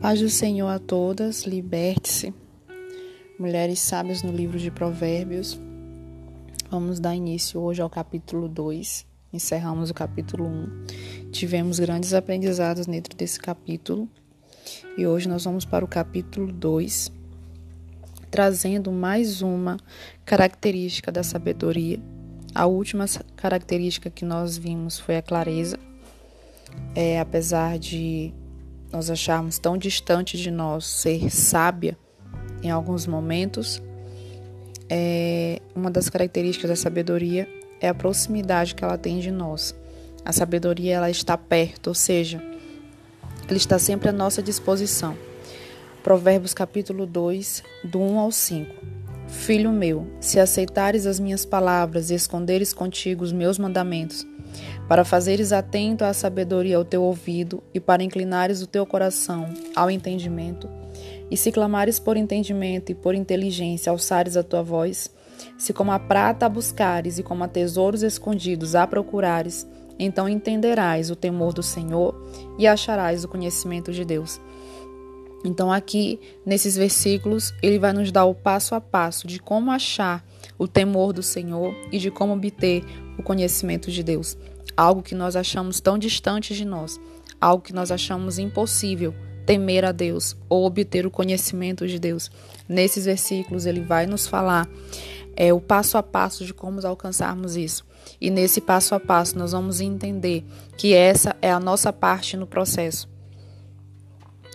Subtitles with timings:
[0.00, 2.32] paz do Senhor a todas, liberte-se.
[3.38, 5.60] Mulheres sábias no livro de Provérbios.
[6.70, 9.06] Vamos dar início hoje ao capítulo 2.
[9.30, 11.30] Encerramos o capítulo 1.
[11.30, 14.08] Tivemos grandes aprendizados dentro desse capítulo.
[14.96, 17.12] E hoje nós vamos para o capítulo 2,
[18.30, 19.76] trazendo mais uma
[20.24, 22.00] característica da sabedoria.
[22.54, 23.04] A última
[23.36, 25.78] característica que nós vimos foi a clareza.
[26.94, 28.32] É, apesar de
[28.92, 31.96] nós acharmos tão distante de nós ser sábia
[32.62, 33.82] em alguns momentos,
[34.88, 37.48] é, uma das características da sabedoria
[37.80, 39.74] é a proximidade que ela tem de nós.
[40.24, 42.42] A sabedoria ela está perto, ou seja,
[43.48, 45.16] ela está sempre à nossa disposição.
[46.02, 48.74] Provérbios capítulo 2, do 1 ao 5.
[49.28, 54.26] Filho meu, se aceitares as minhas palavras e esconderes contigo os meus mandamentos,
[54.88, 59.90] para fazeres atento à sabedoria ao teu ouvido e para inclinares o teu coração ao
[59.90, 60.68] entendimento,
[61.30, 65.10] e se clamares por entendimento e por inteligência alçares a tua voz,
[65.56, 69.66] se como a prata a buscares e como a tesouros escondidos a procurares,
[69.98, 72.14] então entenderás o temor do Senhor
[72.58, 74.40] e acharás o conhecimento de Deus.
[75.44, 80.24] Então, aqui nesses versículos, ele vai nos dar o passo a passo de como achar
[80.58, 82.84] o temor do Senhor e de como obter
[83.18, 84.36] o conhecimento de Deus
[84.80, 86.98] algo que nós achamos tão distante de nós,
[87.38, 92.30] algo que nós achamos impossível temer a Deus ou obter o conhecimento de Deus.
[92.66, 94.66] Nesses versículos ele vai nos falar
[95.36, 97.84] é, o passo a passo de como alcançarmos isso.
[98.18, 100.44] E nesse passo a passo nós vamos entender
[100.78, 103.08] que essa é a nossa parte no processo.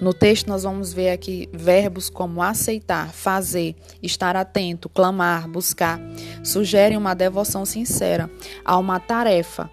[0.00, 6.00] No texto nós vamos ver aqui verbos como aceitar, fazer, estar atento, clamar, buscar,
[6.44, 8.30] sugerem uma devoção sincera
[8.64, 9.70] a uma tarefa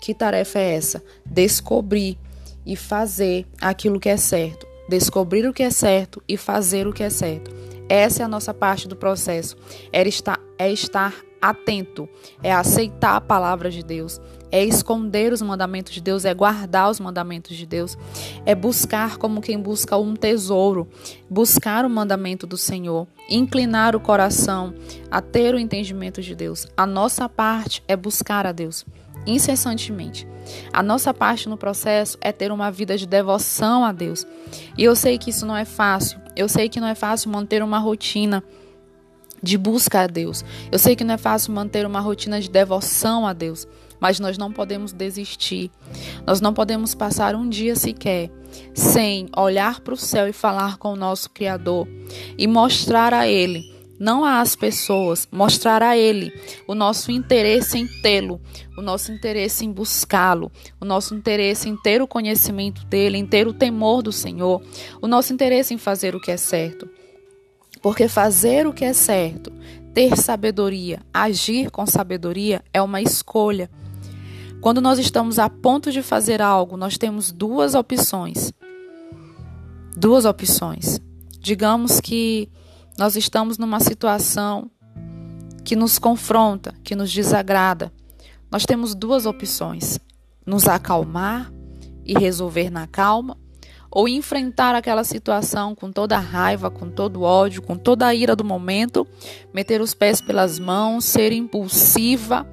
[0.00, 1.02] que tarefa é essa?
[1.26, 2.18] Descobrir
[2.64, 4.66] e fazer aquilo que é certo.
[4.88, 7.50] Descobrir o que é certo e fazer o que é certo.
[7.88, 9.56] Essa é a nossa parte do processo.
[9.92, 12.08] É estar, é estar atento,
[12.42, 17.00] é aceitar a palavra de Deus, é esconder os mandamentos de Deus, é guardar os
[17.00, 17.96] mandamentos de Deus,
[18.44, 20.88] é buscar como quem busca um tesouro,
[21.28, 24.74] buscar o mandamento do Senhor, inclinar o coração
[25.10, 26.66] a ter o entendimento de Deus.
[26.76, 28.84] A nossa parte é buscar a Deus
[29.26, 30.26] incessantemente.
[30.72, 34.26] A nossa parte no processo é ter uma vida de devoção a Deus.
[34.76, 36.18] E eu sei que isso não é fácil.
[36.34, 38.42] Eu sei que não é fácil manter uma rotina
[39.42, 40.44] de busca a Deus.
[40.72, 43.68] Eu sei que não é fácil manter uma rotina de devoção a Deus,
[44.00, 45.70] mas nós não podemos desistir.
[46.26, 48.30] Nós não podemos passar um dia sequer
[48.74, 51.86] sem olhar para o céu e falar com o nosso Criador
[52.36, 56.32] e mostrar a Ele não às pessoas, mostrar a Ele
[56.66, 58.40] o nosso interesse em tê-lo,
[58.76, 63.48] o nosso interesse em buscá-lo, o nosso interesse em ter o conhecimento dele, em ter
[63.48, 64.62] o temor do Senhor,
[65.02, 66.88] o nosso interesse em fazer o que é certo.
[67.82, 69.52] Porque fazer o que é certo,
[69.92, 73.68] ter sabedoria, agir com sabedoria é uma escolha.
[74.60, 78.52] Quando nós estamos a ponto de fazer algo, nós temos duas opções.
[79.96, 81.00] Duas opções.
[81.38, 82.50] Digamos que
[82.98, 84.68] nós estamos numa situação
[85.64, 87.92] que nos confronta, que nos desagrada.
[88.50, 90.00] Nós temos duas opções:
[90.44, 91.52] nos acalmar
[92.04, 93.36] e resolver na calma,
[93.88, 98.14] ou enfrentar aquela situação com toda a raiva, com todo o ódio, com toda a
[98.14, 99.06] ira do momento,
[99.54, 102.44] meter os pés pelas mãos, ser impulsiva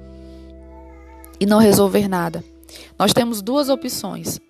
[1.38, 2.44] e não resolver nada.
[2.98, 4.40] Nós temos duas opções.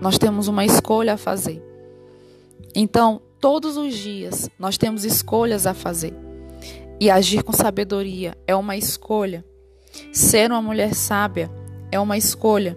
[0.00, 1.62] Nós temos uma escolha a fazer.
[2.74, 6.12] Então, Todos os dias nós temos escolhas a fazer.
[7.00, 9.44] E agir com sabedoria é uma escolha.
[10.12, 11.48] Ser uma mulher sábia
[11.92, 12.76] é uma escolha.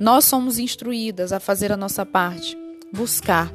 [0.00, 2.56] Nós somos instruídas a fazer a nossa parte,
[2.90, 3.52] buscar.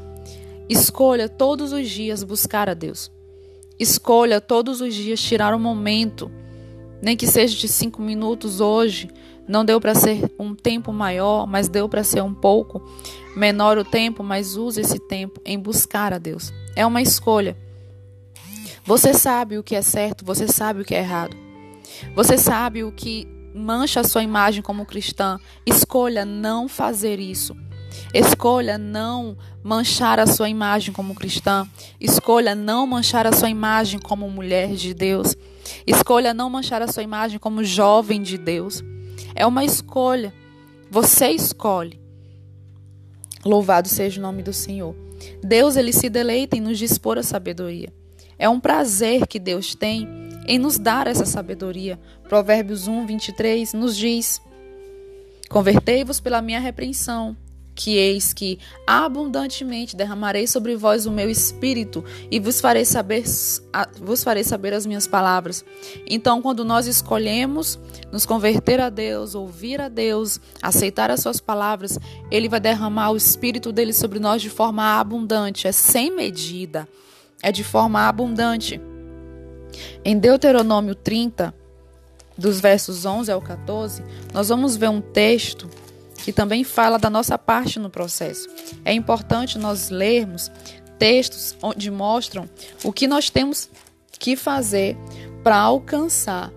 [0.70, 3.12] Escolha todos os dias buscar a Deus.
[3.80, 6.32] Escolha todos os dias tirar um momento,
[7.02, 9.10] nem que seja de cinco minutos hoje.
[9.48, 12.82] Não deu para ser um tempo maior, mas deu para ser um pouco
[13.36, 16.54] menor o tempo, mas use esse tempo em buscar a Deus.
[16.76, 17.58] É uma escolha.
[18.86, 21.36] Você sabe o que é certo, você sabe o que é errado.
[22.16, 25.40] Você sabe o que mancha a sua imagem como cristã.
[25.66, 27.56] Escolha não fazer isso.
[28.14, 31.68] Escolha não manchar a sua imagem como cristã.
[32.00, 35.36] Escolha não manchar a sua imagem como mulher de Deus.
[35.86, 38.84] Escolha não manchar a sua imagem como jovem de Deus.
[39.36, 40.34] É uma escolha.
[40.90, 42.00] Você escolhe.
[43.44, 44.96] Louvado seja o nome do Senhor.
[45.44, 47.94] Deus ele se deleita em nos dispor a sabedoria.
[48.38, 50.08] É um prazer que Deus tem
[50.48, 52.00] em nos dar essa sabedoria.
[52.28, 54.42] Provérbios 1, 23 nos diz:
[55.50, 57.36] Convertei-vos pela minha repreensão,
[57.76, 63.24] que eis que abundantemente derramarei sobre vós o meu espírito e vos farei saber
[64.00, 65.66] vos farei saber as minhas palavras.
[66.08, 67.80] Então, quando nós escolhemos
[68.12, 72.00] nos converter a Deus, ouvir a Deus, aceitar as suas palavras,
[72.30, 76.88] ele vai derramar o espírito dele sobre nós de forma abundante, é sem medida,
[77.42, 78.80] é de forma abundante.
[80.06, 81.54] Em Deuteronômio 30,
[82.38, 84.04] dos versos 11 ao 14,
[84.34, 85.70] nós vamos ver um texto
[86.24, 88.48] que também fala da nossa parte no processo.
[88.86, 90.50] É importante nós lermos
[90.98, 92.50] textos onde mostram
[92.82, 93.70] o que nós temos
[94.18, 94.96] que fazer
[95.44, 96.50] para alcançar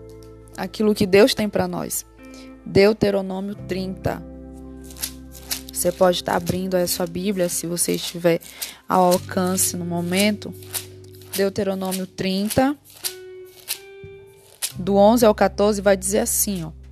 [0.57, 2.07] aquilo que Deus tem para nós.
[2.65, 4.23] Deuteronômio 30.
[5.73, 8.41] Você pode estar abrindo a sua Bíblia se você estiver
[8.89, 10.55] ao alcance no momento.
[11.37, 12.77] Deuteronômio 30,
[14.79, 16.86] do 11 ao 14, vai dizer assim, ó.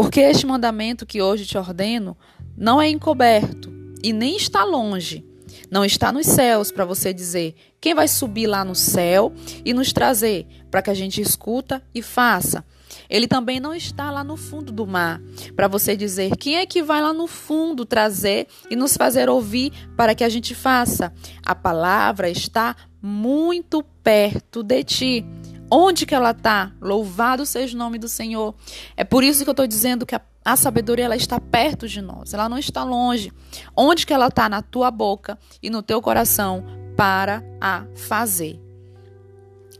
[0.00, 2.16] Porque este mandamento que hoje te ordeno
[2.56, 3.70] não é encoberto
[4.02, 5.22] e nem está longe.
[5.70, 9.30] Não está nos céus para você dizer quem vai subir lá no céu
[9.62, 12.64] e nos trazer para que a gente escuta e faça.
[13.10, 15.20] Ele também não está lá no fundo do mar
[15.54, 19.70] para você dizer quem é que vai lá no fundo trazer e nos fazer ouvir
[19.98, 21.12] para que a gente faça.
[21.44, 25.26] A palavra está muito perto de ti
[25.70, 26.72] Onde que ela está?
[26.80, 28.54] Louvado seja o nome do Senhor.
[28.96, 32.00] É por isso que eu estou dizendo que a, a, sabedoria ela está perto de
[32.00, 32.34] nós.
[32.34, 33.32] Ela não está longe.
[33.76, 34.48] Onde que ela está?
[34.48, 36.64] Na tua boca e no teu coração
[36.96, 38.60] para a fazer.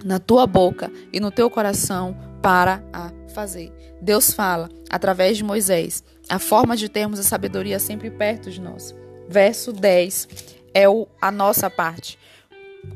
[0.04, 3.72] Na tua boca e no teu coração para a fazer.
[4.00, 6.04] Deus fala através de Moisés.
[6.28, 8.94] A forma de termos a sabedoria sempre perto de nós.
[9.28, 10.28] Verso 10
[10.72, 12.18] é o, a nossa parte.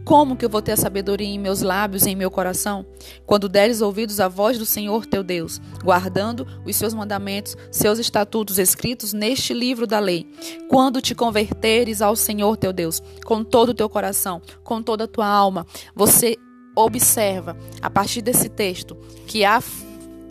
[0.04, 2.84] Como que eu vou ter a sabedoria em meus lábios e em meu coração?
[3.24, 8.58] Quando deres ouvidos à voz do Senhor teu Deus, guardando os seus mandamentos, seus estatutos
[8.58, 10.26] escritos neste livro da lei.
[10.68, 15.08] Quando te converteres ao Senhor teu Deus, com todo o teu coração, com toda a
[15.08, 16.36] tua alma, você
[16.76, 18.96] observa, a partir desse texto,
[19.26, 19.62] que há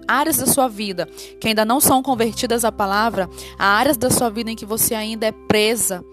[0.07, 1.07] áreas da sua vida
[1.39, 4.93] que ainda não são convertidas à palavra, há áreas da sua vida em que você
[4.93, 6.03] ainda é presa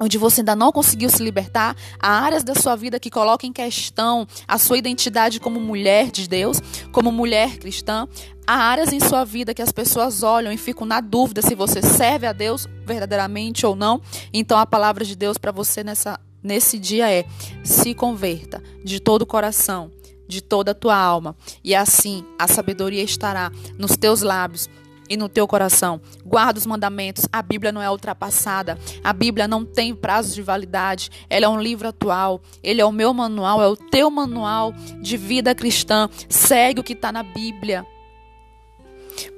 [0.00, 3.52] onde você ainda não conseguiu se libertar, há áreas da sua vida que colocam em
[3.52, 6.60] questão a sua identidade como mulher de Deus,
[6.92, 8.06] como mulher cristã,
[8.46, 11.82] há áreas em sua vida que as pessoas olham e ficam na dúvida se você
[11.82, 14.00] serve a Deus verdadeiramente ou não.
[14.32, 17.24] Então a palavra de Deus para você nessa nesse dia é:
[17.64, 19.90] se converta de todo o coração,
[20.28, 24.68] de toda a tua alma, e assim a sabedoria estará nos teus lábios
[25.08, 26.00] e no teu coração.
[26.24, 27.26] Guarda os mandamentos.
[27.32, 28.78] A Bíblia não é ultrapassada.
[29.02, 31.10] A Bíblia não tem prazo de validade.
[31.28, 32.40] Ela é um livro atual.
[32.62, 36.08] Ele é o meu manual, é o teu manual de vida cristã.
[36.28, 37.86] Segue o que está na Bíblia.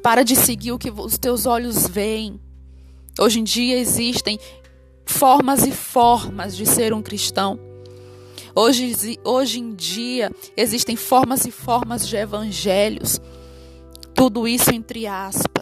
[0.03, 2.41] Para de seguir o que os teus olhos veem.
[3.19, 4.39] Hoje em dia existem
[5.05, 7.59] formas e formas de ser um cristão.
[8.55, 13.21] Hoje, hoje em dia existem formas e formas de evangelhos.
[14.15, 15.58] Tudo isso entre aspas,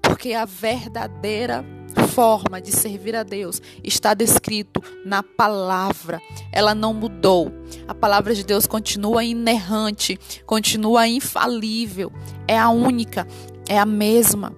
[0.00, 1.64] porque a verdadeira
[2.06, 6.20] forma de servir a Deus está descrito na palavra.
[6.52, 7.52] Ela não mudou.
[7.88, 12.12] A palavra de Deus continua inerrante, continua infalível.
[12.46, 13.26] É a única,
[13.68, 14.52] é a mesma.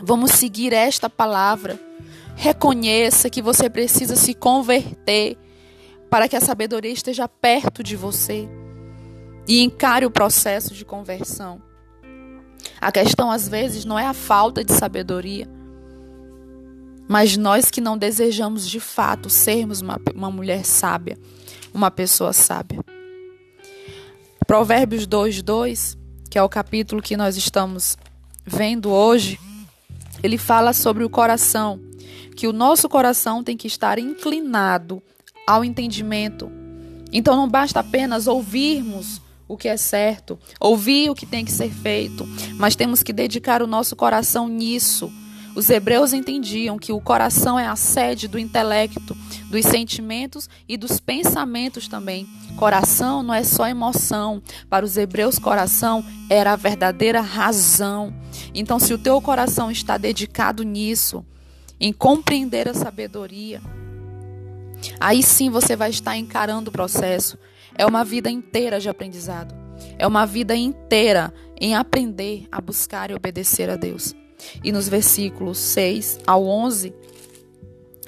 [0.00, 1.78] Vamos seguir esta palavra.
[2.36, 5.36] Reconheça que você precisa se converter
[6.08, 8.48] para que a sabedoria esteja perto de você
[9.46, 11.69] e encare o processo de conversão.
[12.80, 15.46] A questão às vezes não é a falta de sabedoria,
[17.06, 21.18] mas nós que não desejamos de fato sermos uma, uma mulher sábia,
[21.74, 22.80] uma pessoa sábia.
[24.46, 25.98] Provérbios 2, 2,
[26.30, 27.98] que é o capítulo que nós estamos
[28.46, 29.38] vendo hoje,
[30.22, 31.80] ele fala sobre o coração,
[32.36, 35.02] que o nosso coração tem que estar inclinado
[35.46, 36.50] ao entendimento.
[37.12, 41.70] Então não basta apenas ouvirmos o que é certo, ouvir o que tem que ser
[41.70, 45.12] feito, mas temos que dedicar o nosso coração nisso.
[45.56, 49.16] Os hebreus entendiam que o coração é a sede do intelecto,
[49.50, 52.28] dos sentimentos e dos pensamentos também.
[52.56, 54.40] Coração não é só emoção.
[54.68, 58.14] Para os hebreus, coração era a verdadeira razão.
[58.54, 61.26] Então, se o teu coração está dedicado nisso,
[61.80, 63.60] em compreender a sabedoria,
[65.00, 67.36] aí sim você vai estar encarando o processo.
[67.76, 69.54] É uma vida inteira de aprendizado.
[69.98, 74.14] É uma vida inteira em aprender a buscar e obedecer a Deus.
[74.64, 76.94] E nos versículos 6 ao 11,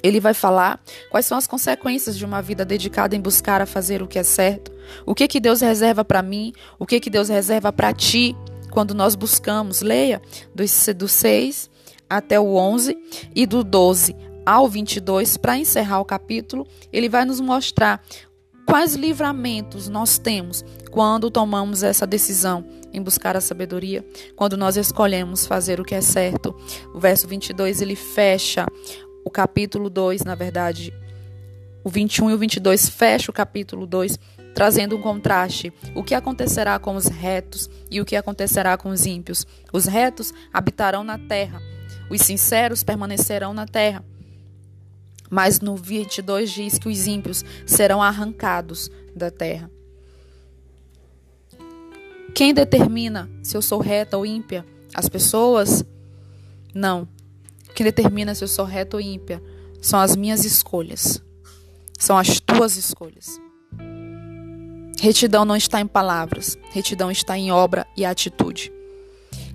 [0.01, 4.01] ele vai falar quais são as consequências de uma vida dedicada em buscar a fazer
[4.01, 4.71] o que é certo.
[5.05, 6.53] O que que Deus reserva para mim?
[6.77, 8.35] O que que Deus reserva para ti
[8.71, 9.81] quando nós buscamos?
[9.81, 10.21] Leia
[10.53, 10.63] do,
[10.95, 11.69] do 6
[12.09, 12.97] até o 11
[13.35, 14.15] e do 12
[14.45, 18.03] ao 22, para encerrar o capítulo, ele vai nos mostrar
[18.65, 24.05] quais livramentos nós temos quando tomamos essa decisão em buscar a sabedoria,
[24.35, 26.55] quando nós escolhemos fazer o que é certo.
[26.93, 28.67] O verso 22 ele fecha
[29.25, 30.93] o capítulo 2, na verdade,
[31.83, 34.17] o 21 e o 22 fecha o capítulo 2,
[34.53, 35.73] trazendo um contraste.
[35.95, 39.45] O que acontecerá com os retos e o que acontecerá com os ímpios?
[39.71, 41.61] Os retos habitarão na terra,
[42.09, 44.05] os sinceros permanecerão na terra.
[45.33, 49.67] Mas no 22 diz que os ímpios serão arrancados da terra.
[52.35, 54.63] Quem determina se eu sou reta ou ímpia?
[54.93, 55.83] As pessoas?
[56.71, 57.07] Não.
[57.73, 59.41] Quem determina se eu sou reta ou ímpia
[59.81, 61.19] são as minhas escolhas.
[61.97, 63.41] São as tuas escolhas.
[65.01, 68.71] Retidão não está em palavras, retidão está em obra e atitude.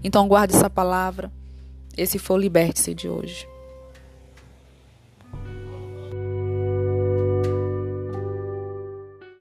[0.02, 1.30] Então guarde essa palavra.
[1.96, 3.46] Esse foi o liberte-se de hoje.